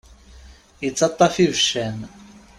Ittaṭṭaf 0.87 1.35
ibeccan. 1.43 1.99